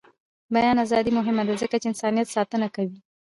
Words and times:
د 0.03 0.03
بیان 0.53 0.77
ازادي 0.85 1.11
مهمه 1.19 1.43
ده 1.47 1.53
ځکه 1.61 1.75
چې 1.81 1.87
د 1.89 1.91
انسانیت 1.91 2.27
ساتنه 2.35 2.67
کوي. 2.75 2.99